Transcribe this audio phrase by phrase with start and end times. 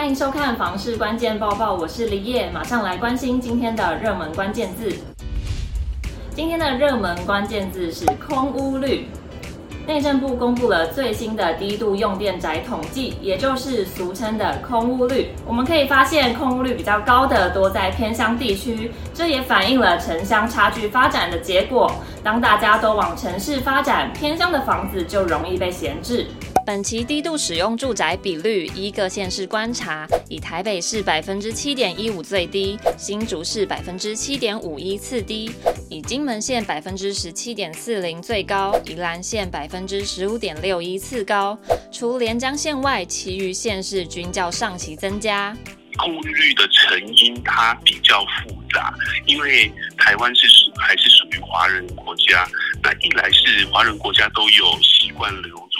[0.00, 4.90] 欢迎收看房市关键报报，我是李叶，马上来关心今天的热门关键字。
[6.34, 9.06] 今天的热门关键字是空屋率。
[9.86, 15.32] 内政部公布了最新的低度用电宅统计，也就是俗称的空屋率。
[15.46, 21.92] 我们可以发现，空屋率比较高的多在偏乡地区，这也反映了城乡差距发展的结果。
[22.24, 26.26] 当大家都往城市发展，偏乡的房子就容易被闲置。
[26.66, 35.50] 本期低度使用住宅比率依各县市观察，以台北市百分之七点一五最低，新竹市百分之七点五一次低，
[35.88, 41.58] 以金门县百分之十七点四零最高，宜兰县百分之十五点六一次高。
[41.90, 45.56] 除连江县外，其余县市均较上期增加。
[45.98, 48.94] 空屋率的成因它比较复杂，
[49.26, 52.46] 因为台湾是属还是属于华人国家，
[52.82, 55.79] 那一来是华人国家都有习惯留住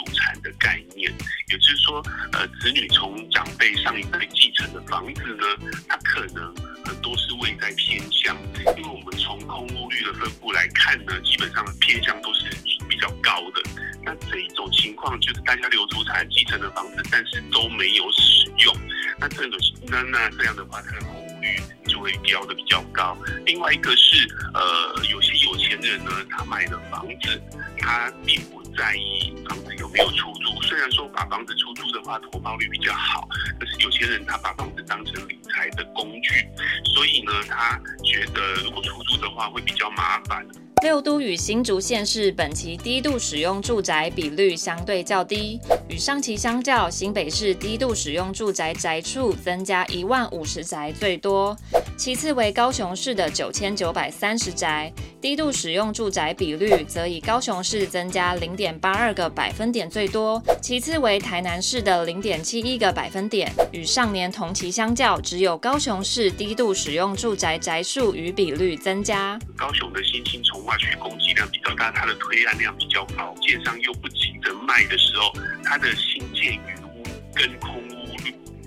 [0.59, 1.11] 概念，
[1.49, 2.01] 也就是说，
[2.33, 5.45] 呃，子女从长辈上一辈继承的房子呢，
[5.87, 6.53] 它可能
[6.85, 8.35] 很多是位在偏乡，
[8.77, 12.49] 因为我们从空屋率的分布来看呢，基本上偏乡都是
[12.89, 13.61] 比较高的。
[14.03, 18.75] 那这一种情况就是大家留出产继承的房子，但是都没有使用。
[19.19, 21.55] 那这种那那这样的话，它的空屋率
[21.87, 23.15] 就会标的比较高。
[23.45, 27.39] 另外一个是，呃，有些有钱人呢，他买的房子，
[27.77, 30.61] 他并不在意房子有没有出租。
[30.61, 33.27] 虽然说把房子出租的话，投保率比较好，
[33.59, 36.47] 可是有些人他把房子当成理财的工具，
[36.93, 40.45] 所以呢，他觉得如果出租的话会比较麻烦。
[40.81, 51.55] 六都与新竹县市本期低度使用住宅比率相对较低，与上期相较，新北市低度使用住宅宅数增加一万五十宅最多，
[51.95, 69.37] 其次为高雄市的九千九百三十宅，低度使用住宅比率则以高雄市增加零点八二个百分点最多，其次为台南市的零点七一个百分点，与上年同期相较，只有高雄市低度使用住宅宅数与比率增加。
[69.55, 75.31] 高雄的新兴从外区供给量比较大，它的推案量比较高，建商又不急着卖的时候，
[75.63, 77.03] 它的新建余屋
[77.35, 77.79] 跟空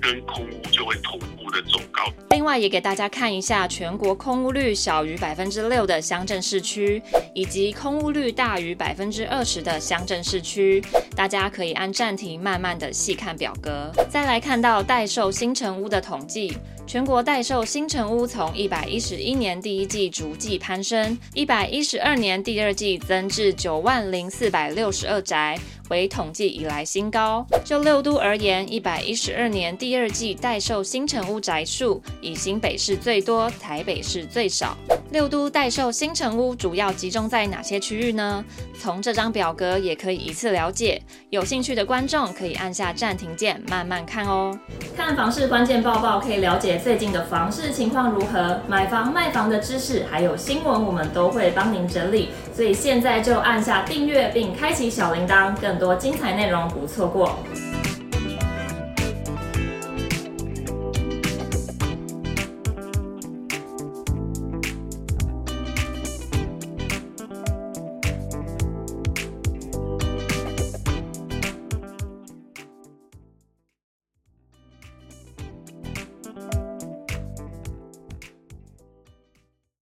[0.05, 2.03] 跟空屋就会同步的走高。
[2.29, 7.03] 另外，也给大家看一下全国空屋率小于百分之六的乡镇市区，
[7.35, 10.85] 以及空屋率大于百分之二十的乡镇市区。
[11.17, 13.91] 大家可以按暂停，慢慢的细看表格。
[14.11, 16.55] 再来看到待售新成屋的统计。
[16.87, 25.59] 全国待售新成屋从一百一十一年第一季逐季攀升，一百一十二年第二季增至九万零四百六十二宅，
[25.91, 27.47] 为统计以来新高。
[27.65, 34.77] 就六都而言，一百一十二年第二季待售新城屋宅数以新北市最多，台北市最少。
[35.11, 38.45] 六都待售新城屋主要集中在哪些区域呢？
[38.81, 41.01] 从这张表格也可以一次了解。
[41.31, 44.59] 有兴趣的观众可以按下暂停键，慢慢看哦。
[44.97, 52.31] 看房市关键报报可以了解最近的房市情况如何，买房卖房的知识还有新闻，我们都会帮您整理。
[52.55, 57.37] 所以现在就按下订阅并开启小铃铛，更多精彩内容不错过。